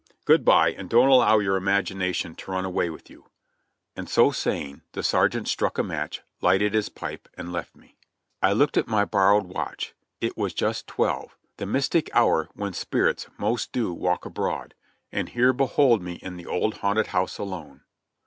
Good 0.25 0.43
by, 0.43 0.71
and 0.71 0.89
don't 0.89 1.09
allow 1.09 1.37
your 1.37 1.55
imagination 1.55 2.33
to 2.33 2.49
run 2.49 2.63
92 2.63 2.73
JOHNNY 2.73 2.77
REB 2.79 2.95
AND 2.95 2.95
BILI,Y 2.95 2.95
YANK 2.95 2.95
away 2.95 2.95
with 2.95 3.09
you." 3.11 3.25
And 3.95 4.09
so 4.09 4.31
saying 4.31 4.81
the 4.93 5.03
sergeant 5.03 5.47
struck 5.47 5.77
a 5.77 5.83
match, 5.83 6.23
lighted 6.41 6.73
his 6.73 6.89
pipe 6.89 7.29
and 7.35 7.51
left 7.53 7.75
me. 7.75 7.97
I 8.41 8.53
looked 8.53 8.77
at 8.77 8.87
my 8.87 9.05
borrowed 9.05 9.45
watch; 9.45 9.93
it 10.19 10.35
was 10.35 10.55
just 10.55 10.87
twelve— 10.87 11.37
the 11.57 11.67
mystic 11.67 12.09
hour 12.15 12.49
when 12.55 12.73
spirits 12.73 13.27
most 13.37 13.71
do 13.71 13.93
walk 13.93 14.25
abroad; 14.25 14.73
and 15.11 15.29
here 15.29 15.53
behold 15.53 16.01
me 16.01 16.13
in 16.13 16.35
the 16.35 16.47
old 16.47 16.77
haunted 16.77 17.05
house 17.05 17.37
alone 17.37 17.81